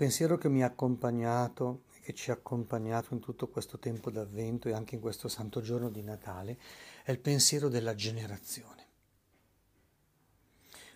pensiero 0.00 0.38
che 0.38 0.48
mi 0.48 0.62
ha 0.62 0.66
accompagnato 0.66 1.82
e 1.92 2.00
che 2.00 2.14
ci 2.14 2.30
ha 2.30 2.32
accompagnato 2.32 3.12
in 3.12 3.20
tutto 3.20 3.48
questo 3.48 3.78
tempo 3.78 4.10
d'avvento 4.10 4.66
e 4.66 4.72
anche 4.72 4.94
in 4.94 5.00
questo 5.02 5.28
santo 5.28 5.60
giorno 5.60 5.90
di 5.90 6.02
Natale 6.02 6.56
è 7.02 7.10
il 7.10 7.18
pensiero 7.18 7.68
della 7.68 7.94
generazione. 7.94 8.86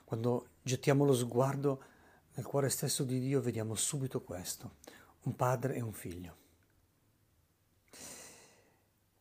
Quando 0.05 0.47
gettiamo 0.63 1.05
lo 1.05 1.13
sguardo 1.13 1.83
nel 2.33 2.47
cuore 2.47 2.71
stesso 2.71 3.05
di 3.05 3.21
Dio 3.21 3.43
vediamo 3.43 3.75
subito 3.75 4.23
questo, 4.23 4.77
un 5.25 5.37
padre 5.37 5.75
e 5.75 5.83
un 5.83 5.93
figlio. 5.93 6.37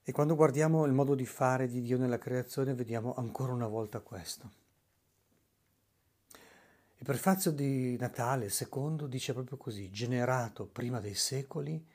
E 0.02 0.12
quando 0.14 0.36
guardiamo 0.36 0.86
il 0.86 0.94
modo 0.94 1.14
di 1.14 1.26
fare 1.26 1.68
di 1.68 1.82
Dio 1.82 1.98
nella 1.98 2.20
creazione 2.20 2.74
vediamo 2.74 3.16
ancora 3.16 3.52
una 3.52 3.68
volta 3.68 4.00
questo. 4.00 4.63
Il 7.04 7.10
prefazio 7.10 7.52
di 7.52 7.98
Natale, 7.98 8.48
secondo, 8.48 9.08
dice 9.08 9.34
proprio 9.34 9.58
così, 9.58 9.92
generato 9.92 10.66
prima 10.66 11.02
dei 11.02 11.16
secoli, 11.16 11.86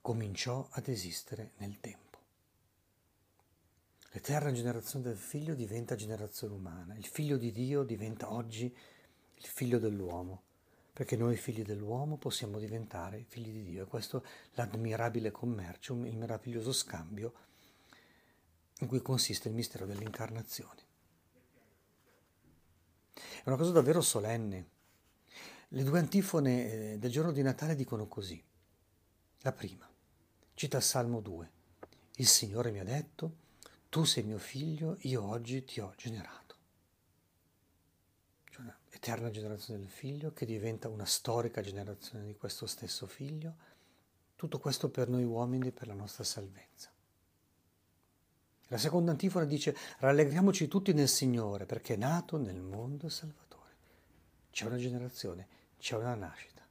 cominciò 0.00 0.66
ad 0.70 0.88
esistere 0.88 1.52
nel 1.58 1.78
tempo. 1.78 2.18
L'eterna 4.12 4.50
generazione 4.50 5.04
del 5.04 5.18
figlio 5.18 5.52
diventa 5.52 5.94
generazione 5.94 6.54
umana, 6.54 6.94
il 6.94 7.04
figlio 7.04 7.36
di 7.36 7.52
Dio 7.52 7.82
diventa 7.82 8.32
oggi 8.32 8.64
il 8.64 9.46
figlio 9.46 9.78
dell'uomo, 9.78 10.42
perché 10.94 11.16
noi 11.16 11.36
figli 11.36 11.62
dell'uomo 11.62 12.16
possiamo 12.16 12.58
diventare 12.58 13.26
figli 13.28 13.52
di 13.52 13.64
Dio. 13.64 13.82
E 13.82 13.86
questo 13.86 14.24
è 14.24 14.26
l'ammirabile 14.54 15.30
commercio, 15.30 15.92
il 16.06 16.16
meraviglioso 16.16 16.72
scambio 16.72 17.34
in 18.78 18.86
cui 18.86 19.02
consiste 19.02 19.48
il 19.48 19.54
mistero 19.54 19.84
dell'incarnazione. 19.84 20.88
È 23.42 23.48
una 23.48 23.56
cosa 23.56 23.72
davvero 23.72 24.00
solenne. 24.00 24.68
Le 25.68 25.82
due 25.82 25.98
antifone 25.98 26.92
eh, 26.92 26.98
del 26.98 27.10
giorno 27.10 27.32
di 27.32 27.42
Natale 27.42 27.74
dicono 27.74 28.06
così. 28.06 28.42
La 29.42 29.52
prima, 29.52 29.88
cita 30.54 30.80
Salmo 30.80 31.20
2. 31.20 31.50
Il 32.16 32.26
Signore 32.26 32.70
mi 32.70 32.80
ha 32.80 32.84
detto, 32.84 33.36
tu 33.88 34.04
sei 34.04 34.22
mio 34.22 34.38
figlio, 34.38 34.96
io 35.00 35.22
oggi 35.22 35.64
ti 35.64 35.80
ho 35.80 35.94
generato. 35.96 36.56
Cioè 38.50 38.62
un'eterna 38.62 39.30
generazione 39.30 39.80
del 39.80 39.88
figlio 39.88 40.32
che 40.32 40.44
diventa 40.44 40.88
una 40.88 41.06
storica 41.06 41.62
generazione 41.62 42.24
di 42.26 42.36
questo 42.36 42.66
stesso 42.66 43.06
figlio. 43.06 43.54
Tutto 44.36 44.58
questo 44.58 44.90
per 44.90 45.08
noi 45.08 45.24
uomini 45.24 45.68
e 45.68 45.72
per 45.72 45.86
la 45.86 45.94
nostra 45.94 46.24
salvezza. 46.24 46.90
La 48.70 48.78
seconda 48.78 49.10
antifona 49.10 49.46
dice 49.46 49.76
rallegriamoci 49.98 50.68
tutti 50.68 50.92
nel 50.92 51.08
Signore 51.08 51.66
perché 51.66 51.94
è 51.94 51.96
nato 51.96 52.36
nel 52.36 52.60
mondo 52.60 53.06
il 53.06 53.12
Salvatore. 53.12 53.74
C'è 54.52 54.66
una 54.66 54.76
generazione, 54.76 55.48
c'è 55.76 55.96
una 55.96 56.14
nascita. 56.14 56.64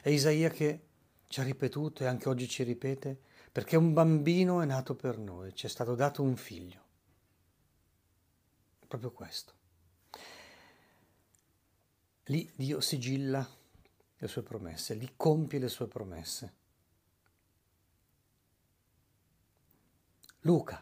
È 0.00 0.08
Isaia 0.08 0.48
che 0.48 0.84
ci 1.28 1.40
ha 1.40 1.42
ripetuto 1.42 2.04
e 2.04 2.06
anche 2.06 2.28
oggi 2.30 2.48
ci 2.48 2.62
ripete 2.62 3.20
perché 3.52 3.76
un 3.76 3.92
bambino 3.92 4.62
è 4.62 4.64
nato 4.64 4.94
per 4.94 5.18
noi, 5.18 5.54
ci 5.54 5.66
è 5.66 5.68
stato 5.68 5.94
dato 5.94 6.22
un 6.22 6.36
figlio. 6.36 6.84
Proprio 8.86 9.10
questo. 9.10 9.52
Lì 12.24 12.50
Dio 12.56 12.80
sigilla 12.80 13.46
le 14.16 14.28
sue 14.28 14.42
promesse, 14.42 14.94
lì 14.94 15.12
compie 15.16 15.58
le 15.58 15.68
sue 15.68 15.86
promesse. 15.86 16.54
Luca. 20.46 20.80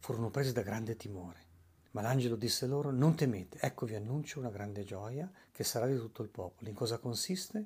Furono 0.00 0.30
presi 0.30 0.52
da 0.52 0.62
grande 0.62 0.96
timore, 0.96 1.46
ma 1.92 2.02
l'angelo 2.02 2.34
disse 2.34 2.66
loro, 2.66 2.90
non 2.90 3.14
temete, 3.14 3.60
ecco 3.60 3.86
vi 3.86 3.94
annuncio 3.94 4.40
una 4.40 4.50
grande 4.50 4.82
gioia 4.82 5.30
che 5.52 5.62
sarà 5.62 5.86
di 5.86 5.94
tutto 5.94 6.24
il 6.24 6.28
popolo. 6.28 6.68
In 6.68 6.74
cosa 6.74 6.98
consiste? 6.98 7.64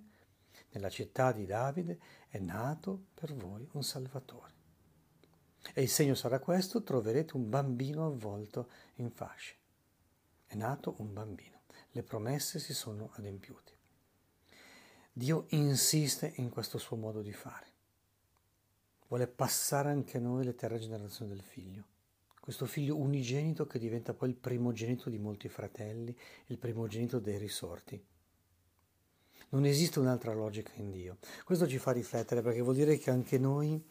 Nella 0.73 0.91
città 0.91 1.33
di 1.33 1.47
Davide 1.47 1.99
è 2.29 2.39
nato 2.39 3.07
per 3.15 3.35
voi 3.35 3.67
un 3.73 3.83
Salvatore. 3.83 4.53
E 5.73 5.81
il 5.81 5.89
segno 5.89 6.15
sarà 6.15 6.41
questo, 6.41 6.83
troverete 6.83 7.37
un 7.37 7.49
bambino 7.49 8.05
avvolto 8.05 8.69
in 8.97 9.11
fasce. 9.11 9.57
È 10.45 10.57
nato 10.57 10.97
un 10.99 11.11
bambino. 11.11 11.63
Le 11.93 12.03
promesse 12.03 12.59
si 12.59 12.75
sono 12.75 13.13
adempiute. 13.15 13.73
Dio 15.11 15.47
insiste 15.49 16.35
in 16.37 16.51
questo 16.51 16.77
suo 16.77 16.97
modo 16.97 17.23
di 17.23 17.33
fare 17.33 17.76
vuole 19.09 19.27
passare 19.27 19.91
anche 19.91 20.19
a 20.19 20.21
noi 20.21 20.45
l'eterna 20.45 20.79
generazione 20.79 21.31
del 21.31 21.43
figlio. 21.43 21.85
Questo 22.41 22.67
figlio 22.67 22.97
unigenito 22.97 23.67
che 23.67 23.79
diventa 23.79 24.15
poi 24.15 24.29
il 24.29 24.37
primogenito 24.37 25.11
di 25.11 25.19
molti 25.19 25.49
fratelli, 25.49 26.17
il 26.47 26.59
primogenito 26.59 27.19
dei 27.19 27.39
risorti. 27.39 28.01
Non 29.49 29.65
esiste 29.65 29.99
un'altra 29.99 30.33
logica 30.33 30.73
in 30.77 30.91
Dio. 30.91 31.19
Questo 31.45 31.67
ci 31.67 31.79
fa 31.79 31.91
riflettere 31.93 32.43
perché 32.43 32.61
vuol 32.61 32.77
dire 32.77 32.99
che 32.99 33.11
anche 33.11 33.39
noi, 33.39 33.85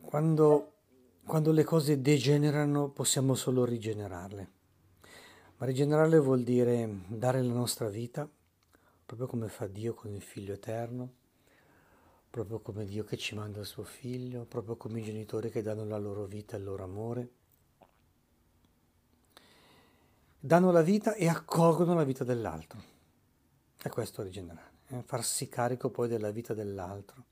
quando, 0.00 0.72
quando 1.24 1.52
le 1.52 1.64
cose 1.64 2.00
degenerano, 2.00 2.90
possiamo 2.90 3.34
solo 3.34 3.64
rigenerarle. 3.64 4.50
Ma 5.56 5.66
rigenerarle 5.66 6.18
vuol 6.18 6.42
dire 6.42 6.88
dare 7.06 7.42
la 7.42 7.52
nostra 7.52 7.88
vita, 7.88 8.26
proprio 9.04 9.26
come 9.26 9.48
fa 9.48 9.66
Dio 9.66 9.92
con 9.92 10.14
il 10.14 10.22
Figlio 10.22 10.54
Eterno, 10.54 11.12
proprio 12.30 12.60
come 12.60 12.84
Dio 12.84 13.02
che 13.02 13.16
ci 13.16 13.34
manda 13.34 13.58
il 13.58 13.66
suo 13.66 13.82
figlio, 13.82 14.44
proprio 14.44 14.76
come 14.76 15.00
i 15.00 15.02
genitori 15.02 15.50
che 15.50 15.62
danno 15.62 15.84
la 15.84 15.98
loro 15.98 16.26
vita 16.26 16.54
e 16.54 16.60
il 16.60 16.64
loro 16.64 16.84
amore. 16.84 17.30
Danno 20.38 20.70
la 20.70 20.82
vita 20.82 21.14
e 21.14 21.28
accolgono 21.28 21.94
la 21.94 22.04
vita 22.04 22.22
dell'altro. 22.22 22.80
È 23.76 23.88
questo 23.88 24.22
rigenerare, 24.22 24.70
eh? 24.88 25.02
farsi 25.02 25.48
carico 25.48 25.90
poi 25.90 26.08
della 26.08 26.30
vita 26.30 26.54
dell'altro. 26.54 27.24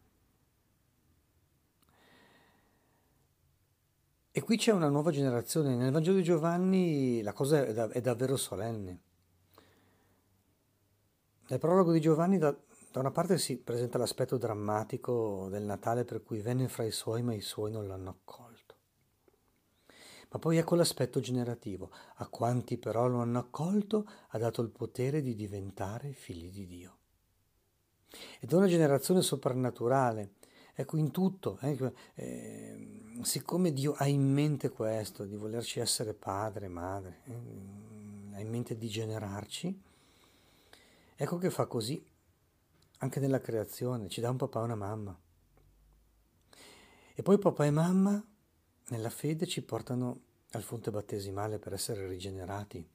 E 4.32 4.42
qui 4.42 4.56
c'è 4.56 4.72
una 4.72 4.88
nuova 4.88 5.10
generazione. 5.10 5.74
Nel 5.74 5.90
Vangelo 5.90 6.16
di 6.16 6.22
Giovanni 6.22 7.22
la 7.22 7.32
cosa 7.32 7.64
è, 7.64 7.72
da, 7.72 7.88
è 7.88 8.00
davvero 8.00 8.36
solenne. 8.36 9.00
Nel 11.48 11.58
prologo 11.58 11.92
di 11.92 12.00
Giovanni 12.00 12.38
da, 12.38 12.54
da 12.90 13.00
una 13.00 13.10
parte 13.10 13.38
si 13.38 13.58
presenta 13.58 13.98
l'aspetto 13.98 14.38
drammatico 14.38 15.48
del 15.50 15.62
Natale 15.62 16.04
per 16.04 16.22
cui 16.22 16.40
venne 16.40 16.68
fra 16.68 16.84
i 16.84 16.90
suoi 16.90 17.22
ma 17.22 17.34
i 17.34 17.40
suoi 17.40 17.70
non 17.70 17.86
l'hanno 17.86 18.10
accolto. 18.10 18.76
Ma 20.30 20.38
poi 20.38 20.58
ecco 20.58 20.74
l'aspetto 20.74 21.20
generativo. 21.20 21.90
A 22.16 22.28
quanti 22.28 22.76
però 22.76 23.06
lo 23.06 23.20
hanno 23.20 23.38
accolto 23.38 24.06
ha 24.28 24.38
dato 24.38 24.62
il 24.62 24.70
potere 24.70 25.22
di 25.22 25.34
diventare 25.34 26.12
figli 26.12 26.50
di 26.50 26.66
Dio. 26.66 26.96
Ed 28.40 28.50
è 28.50 28.54
una 28.54 28.66
generazione 28.66 29.22
soprannaturale. 29.22 30.34
Ecco, 30.74 30.96
in 30.96 31.10
tutto, 31.10 31.58
eh, 31.60 31.92
eh, 32.14 33.02
siccome 33.22 33.72
Dio 33.72 33.94
ha 33.94 34.06
in 34.06 34.32
mente 34.32 34.68
questo, 34.70 35.24
di 35.24 35.34
volerci 35.34 35.80
essere 35.80 36.14
padre, 36.14 36.68
madre, 36.68 37.22
eh, 37.24 38.36
ha 38.36 38.40
in 38.40 38.48
mente 38.48 38.76
di 38.76 38.86
generarci, 38.86 39.82
ecco 41.16 41.36
che 41.38 41.50
fa 41.50 41.66
così 41.66 42.00
anche 42.98 43.20
nella 43.20 43.40
creazione, 43.40 44.08
ci 44.08 44.20
dà 44.20 44.30
un 44.30 44.36
papà 44.36 44.60
e 44.60 44.64
una 44.64 44.74
mamma. 44.74 45.18
E 47.14 47.22
poi 47.22 47.38
papà 47.38 47.64
e 47.64 47.70
mamma 47.70 48.24
nella 48.88 49.10
fede 49.10 49.46
ci 49.46 49.62
portano 49.62 50.20
al 50.52 50.62
fonte 50.62 50.90
battesimale 50.90 51.58
per 51.58 51.72
essere 51.72 52.06
rigenerati. 52.06 52.88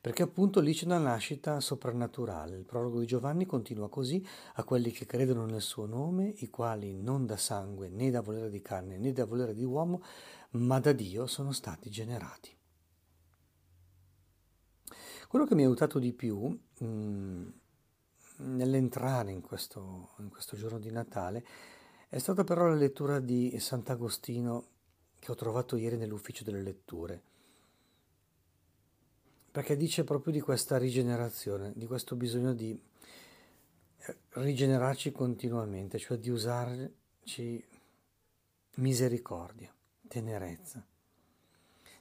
Perché 0.00 0.22
appunto 0.22 0.60
lì 0.60 0.74
c'è 0.74 0.84
una 0.84 0.98
nascita 0.98 1.60
soprannaturale. 1.60 2.56
Il 2.56 2.64
prologo 2.64 3.00
di 3.00 3.06
Giovanni 3.06 3.46
continua 3.46 3.88
così 3.88 4.24
a 4.54 4.64
quelli 4.64 4.90
che 4.90 5.06
credono 5.06 5.46
nel 5.46 5.62
suo 5.62 5.86
nome, 5.86 6.34
i 6.38 6.50
quali 6.50 7.00
non 7.00 7.26
da 7.26 7.36
sangue 7.36 7.88
né 7.88 8.10
da 8.10 8.20
volere 8.20 8.50
di 8.50 8.60
carne 8.60 8.98
né 8.98 9.12
da 9.12 9.24
volere 9.24 9.54
di 9.54 9.64
uomo, 9.64 10.02
ma 10.50 10.78
da 10.78 10.92
Dio 10.92 11.26
sono 11.26 11.52
stati 11.52 11.90
generati. 11.90 12.54
Quello 15.28 15.46
che 15.46 15.54
mi 15.54 15.62
ha 15.62 15.66
aiutato 15.66 15.98
di 15.98 16.12
più 16.12 16.46
mh, 16.46 16.84
mm, 16.84 17.48
nell'entrare 18.42 19.30
in 19.30 19.40
questo, 19.40 20.10
in 20.18 20.28
questo 20.28 20.56
giorno 20.56 20.78
di 20.78 20.90
Natale 20.90 21.44
è 22.08 22.18
stata 22.18 22.44
però 22.44 22.66
la 22.66 22.74
lettura 22.74 23.20
di 23.20 23.58
Sant'Agostino 23.58 24.66
che 25.18 25.30
ho 25.30 25.34
trovato 25.34 25.76
ieri 25.76 25.96
nell'ufficio 25.96 26.44
delle 26.44 26.60
letture, 26.60 27.22
perché 29.50 29.76
dice 29.76 30.04
proprio 30.04 30.32
di 30.32 30.40
questa 30.40 30.76
rigenerazione, 30.78 31.72
di 31.74 31.86
questo 31.86 32.16
bisogno 32.16 32.52
di 32.52 32.78
eh, 33.98 34.16
rigenerarci 34.30 35.12
continuamente, 35.12 35.98
cioè 35.98 36.18
di 36.18 36.28
usarci 36.28 37.64
misericordia, 38.76 39.72
tenerezza, 40.08 40.84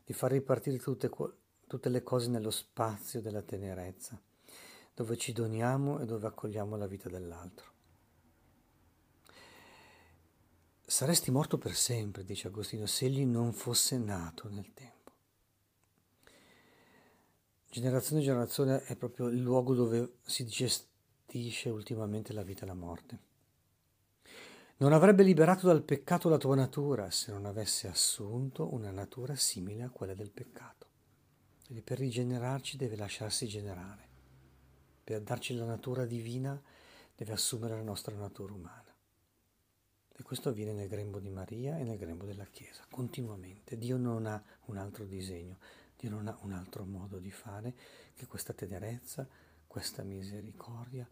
di 0.04 0.14
far 0.14 0.32
ripartire 0.32 0.78
tutte, 0.78 1.10
tutte 1.68 1.90
le 1.90 2.04
cose 2.04 2.30
nello 2.30 2.52
spazio 2.52 3.22
della 3.22 3.44
tenerezza 3.44 4.20
dove 4.94 5.18
ci 5.18 5.32
doniamo 5.32 6.00
e 6.00 6.06
dove 6.06 6.28
accogliamo 6.28 6.76
la 6.76 6.88
vita 6.88 7.10
dell'altro. 7.10 7.70
Saresti 10.86 11.32
morto 11.32 11.58
per 11.58 11.74
sempre, 11.74 12.26
dice 12.26 12.48
Agostino, 12.48 12.86
se 12.86 13.06
egli 13.06 13.26
non 13.26 13.54
fosse 13.54 13.98
nato 13.98 14.50
nel 14.50 14.74
tempo. 14.74 15.12
generazione 17.70 18.20
in 18.20 18.28
generazione 18.28 18.84
è 18.84 18.98
proprio 18.98 19.28
il 19.28 19.40
luogo 19.40 19.74
dove 19.74 20.18
si 20.24 20.46
gestisce 20.46 21.70
ultimamente 21.70 22.34
la 22.34 22.44
vita 22.44 22.64
e 22.64 22.66
la 22.66 22.74
morte. 22.74 23.20
Non 24.78 24.92
avrebbe 24.92 25.24
liberato 25.24 25.66
dal 25.68 25.84
peccato 25.84 26.28
la 26.28 26.38
tua 26.38 26.56
natura 26.56 27.10
se 27.10 27.32
non 27.32 27.46
avesse 27.46 27.88
assunto 27.88 28.74
una 28.74 28.92
natura 28.92 29.36
simile 29.36 29.84
a 29.84 29.90
quella 29.90 30.14
del 30.14 30.32
peccato. 30.32 30.88
Quindi 31.64 31.84
per 31.84 32.00
rigenerarci 32.00 32.76
deve 32.76 32.98
lasciarsi 32.98 33.48
generare. 33.48 34.11
Per 35.04 35.22
darci 35.22 35.56
la 35.56 35.66
natura 35.66 36.06
divina 36.06 36.62
deve 37.16 37.34
assumere 37.34 37.76
la 37.76 37.82
nostra 37.82 38.16
natura 38.16 38.54
umana. 38.54 38.94
E 40.14 40.24
questo 40.24 40.50
avviene 40.50 40.74
nel 40.74 40.88
grembo 40.88 41.20
di 41.20 41.30
Maria 41.30 41.78
e 41.78 41.84
nel 41.84 41.98
grembo 41.98 42.26
della 42.26 42.46
Chiesa, 42.46 42.86
continuamente. 42.90 43.78
Dio 43.78 43.98
non 43.98 44.26
ha 44.26 44.42
un 44.66 44.78
altro 44.78 45.06
disegno, 45.06 45.58
Dio 45.98 46.10
non 46.10 46.28
ha 46.28 46.38
un 46.42 46.52
altro 46.52 46.84
modo 46.84 47.20
di 47.20 47.32
fare 47.32 47.74
che 48.14 48.28
questa 48.28 48.54
tenerezza, 48.54 49.28
questa 49.68 50.04
misericordia, 50.04 51.08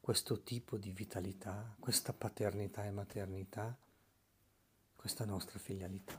questo 0.00 0.42
tipo 0.42 0.76
di 0.76 0.92
vitalità, 0.92 1.74
questa 1.78 2.12
paternità 2.12 2.84
e 2.84 2.90
maternità, 2.90 3.76
questa 4.94 5.24
nostra 5.24 5.58
filialità. 5.58 6.18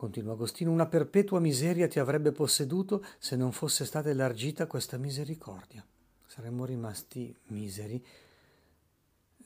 Continua 0.00 0.32
Agostino, 0.32 0.72
una 0.72 0.86
perpetua 0.86 1.40
miseria 1.40 1.86
ti 1.86 1.98
avrebbe 1.98 2.32
posseduto 2.32 3.04
se 3.18 3.36
non 3.36 3.52
fosse 3.52 3.84
stata 3.84 4.08
elargita 4.08 4.66
questa 4.66 4.96
misericordia. 4.96 5.86
Saremmo 6.26 6.64
rimasti 6.64 7.36
miseri 7.48 8.02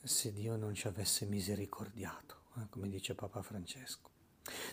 se 0.00 0.32
Dio 0.32 0.54
non 0.54 0.72
ci 0.72 0.86
avesse 0.86 1.26
misericordiato, 1.26 2.42
eh, 2.58 2.68
come 2.70 2.88
dice 2.88 3.16
Papa 3.16 3.42
Francesco. 3.42 4.10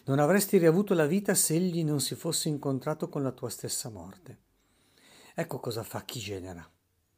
Non 0.04 0.19
avresti 0.19 0.60
riavuto 0.60 0.94
la 0.94 1.07
vita 1.07 1.33
se 1.33 1.56
egli 1.56 1.83
non 1.83 2.00
si 2.00 2.13
fosse 2.13 2.48
incontrato 2.48 3.10
con 3.10 3.24
la 3.24 3.31
tua 3.31 3.50
stessa 3.50 3.89
morte. 3.89 4.38
Ecco 5.33 5.60
cosa 5.60 5.81
fa 5.81 6.04
chi 6.04 6.19
genera, 6.19 6.63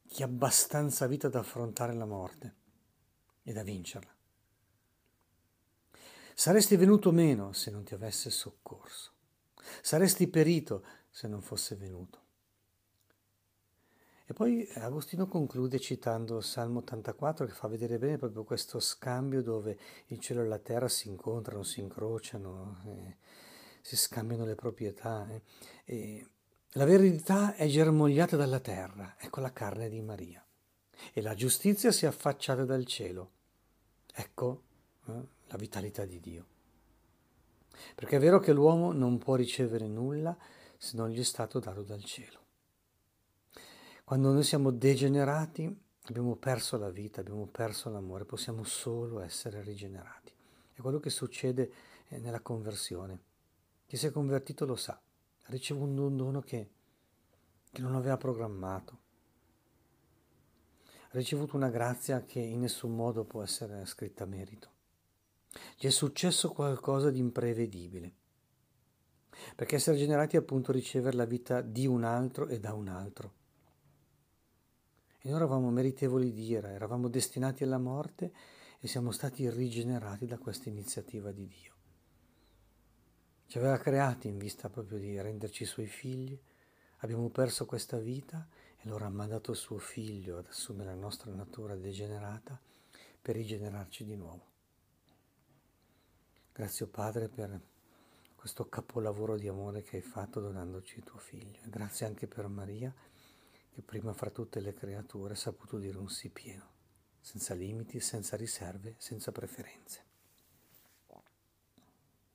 chi 0.08 0.22
ha 0.22 0.24
abbastanza 0.24 1.06
vita 1.06 1.28
da 1.28 1.40
affrontare 1.40 1.92
la 1.92 2.06
morte 2.06 2.54
e 3.42 3.52
da 3.52 3.62
vincerla. 3.62 4.10
Saresti 6.34 6.76
venuto 6.76 7.12
meno 7.12 7.52
se 7.52 7.70
non 7.70 7.84
ti 7.84 7.94
avesse 7.94 8.28
soccorso. 8.28 9.12
Saresti 9.80 10.26
perito 10.26 10.84
se 11.08 11.28
non 11.28 11.40
fosse 11.40 11.76
venuto. 11.76 12.22
E 14.26 14.32
poi 14.32 14.66
Agostino 14.74 15.28
conclude 15.28 15.78
citando 15.78 16.40
Salmo 16.40 16.78
84 16.78 17.46
che 17.46 17.52
fa 17.52 17.68
vedere 17.68 17.98
bene 17.98 18.16
proprio 18.16 18.42
questo 18.42 18.80
scambio 18.80 19.42
dove 19.42 19.78
il 20.06 20.18
cielo 20.18 20.40
e 20.42 20.46
la 20.46 20.58
terra 20.58 20.88
si 20.88 21.08
incontrano, 21.08 21.62
si 21.62 21.80
incrociano, 21.80 22.80
eh, 22.86 23.16
si 23.80 23.96
scambiano 23.96 24.44
le 24.44 24.54
proprietà. 24.54 25.28
Eh. 25.28 25.42
E 25.84 26.28
la 26.70 26.84
verità 26.84 27.54
è 27.54 27.66
germogliata 27.68 28.36
dalla 28.36 28.60
terra, 28.60 29.14
ecco 29.18 29.40
la 29.40 29.52
carne 29.52 29.88
di 29.88 30.00
Maria, 30.00 30.44
e 31.12 31.20
la 31.20 31.34
giustizia 31.34 31.92
si 31.92 32.06
è 32.06 32.08
affacciata 32.08 32.64
dal 32.64 32.86
cielo, 32.86 33.30
ecco 34.12 34.62
eh, 35.06 35.12
la 35.54 35.56
vitalità 35.56 36.04
di 36.04 36.18
Dio. 36.18 36.46
Perché 37.94 38.16
è 38.16 38.20
vero 38.20 38.40
che 38.40 38.52
l'uomo 38.52 38.92
non 38.92 39.18
può 39.18 39.36
ricevere 39.36 39.86
nulla 39.86 40.36
se 40.76 40.96
non 40.96 41.10
gli 41.10 41.20
è 41.20 41.24
stato 41.24 41.60
dato 41.60 41.82
dal 41.82 42.02
cielo. 42.02 42.42
Quando 44.02 44.32
noi 44.32 44.42
siamo 44.42 44.70
degenerati 44.70 45.82
abbiamo 46.06 46.34
perso 46.36 46.76
la 46.76 46.90
vita, 46.90 47.20
abbiamo 47.20 47.46
perso 47.46 47.88
l'amore, 47.88 48.24
possiamo 48.24 48.64
solo 48.64 49.20
essere 49.20 49.62
rigenerati. 49.62 50.32
È 50.72 50.80
quello 50.80 50.98
che 50.98 51.10
succede 51.10 51.72
eh, 52.08 52.18
nella 52.18 52.40
conversione. 52.40 53.20
Chi 53.86 53.96
si 53.96 54.06
è 54.06 54.10
convertito 54.10 54.66
lo 54.66 54.76
sa, 54.76 54.92
ha 54.92 55.50
ricevuto 55.50 56.02
un 56.02 56.16
dono 56.16 56.40
che, 56.40 56.70
che 57.70 57.80
non 57.80 57.94
aveva 57.94 58.16
programmato, 58.16 58.98
ha 60.82 61.16
ricevuto 61.16 61.54
una 61.54 61.70
grazia 61.70 62.24
che 62.24 62.40
in 62.40 62.60
nessun 62.60 62.94
modo 62.94 63.24
può 63.24 63.42
essere 63.42 63.86
scritta 63.86 64.24
a 64.24 64.26
merito. 64.26 64.73
Gli 65.76 65.86
è 65.86 65.90
successo 65.90 66.50
qualcosa 66.50 67.10
di 67.10 67.18
imprevedibile. 67.18 68.12
Perché 69.54 69.76
essere 69.76 69.96
generati 69.96 70.36
è 70.36 70.38
appunto 70.38 70.72
ricevere 70.72 71.16
la 71.16 71.24
vita 71.24 71.60
di 71.60 71.86
un 71.86 72.04
altro 72.04 72.46
e 72.48 72.60
da 72.60 72.72
un 72.72 72.88
altro. 72.88 73.32
E 75.20 75.28
noi 75.28 75.36
eravamo 75.36 75.70
meritevoli 75.70 76.32
di 76.32 76.46
ira, 76.48 76.70
eravamo 76.70 77.08
destinati 77.08 77.64
alla 77.64 77.78
morte 77.78 78.32
e 78.78 78.86
siamo 78.86 79.10
stati 79.10 79.48
rigenerati 79.48 80.26
da 80.26 80.38
questa 80.38 80.68
iniziativa 80.68 81.32
di 81.32 81.46
Dio. 81.46 81.72
Ci 83.46 83.58
aveva 83.58 83.78
creati 83.78 84.28
in 84.28 84.36
vista 84.36 84.68
proprio 84.68 84.98
di 84.98 85.20
renderci 85.20 85.64
suoi 85.64 85.86
figli, 85.86 86.38
abbiamo 86.98 87.28
perso 87.30 87.66
questa 87.66 87.98
vita 87.98 88.46
e 88.76 88.82
allora 88.86 89.06
ha 89.06 89.10
mandato 89.10 89.54
suo 89.54 89.78
figlio 89.78 90.38
ad 90.38 90.46
assumere 90.48 90.90
la 90.90 91.00
nostra 91.00 91.32
natura 91.32 91.74
degenerata 91.74 92.60
per 93.22 93.36
rigenerarci 93.36 94.04
di 94.04 94.16
nuovo. 94.16 94.53
Grazie 96.56 96.86
Padre 96.86 97.26
per 97.26 97.60
questo 98.36 98.68
capolavoro 98.68 99.36
di 99.36 99.48
amore 99.48 99.82
che 99.82 99.96
hai 99.96 100.02
fatto 100.02 100.38
donandoci 100.38 101.02
tuo 101.02 101.18
figlio. 101.18 101.58
Grazie 101.64 102.06
anche 102.06 102.28
per 102.28 102.46
Maria 102.46 102.94
che 103.72 103.82
prima 103.82 104.12
fra 104.12 104.30
tutte 104.30 104.60
le 104.60 104.72
creature 104.72 105.32
ha 105.32 105.36
saputo 105.36 105.78
dire 105.78 105.98
un 105.98 106.08
sì 106.08 106.28
pieno, 106.28 106.64
senza 107.20 107.54
limiti, 107.54 107.98
senza 107.98 108.36
riserve, 108.36 108.94
senza 108.98 109.32
preferenze. 109.32 110.03